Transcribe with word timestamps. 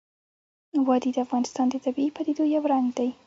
وادي 0.87 1.11
د 1.13 1.17
افغانستان 1.25 1.65
د 1.69 1.75
طبیعي 1.85 2.09
پدیدو 2.15 2.43
یو 2.55 2.63
رنګ 2.73 2.87
دی. 2.97 3.09